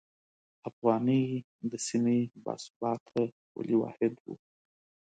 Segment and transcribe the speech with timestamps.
[0.69, 1.25] افغانۍ
[1.71, 4.27] د سیمې باثباته پولي واحد و.